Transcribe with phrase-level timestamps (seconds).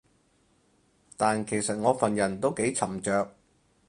[1.15, 3.35] 但其實我份人都幾沉着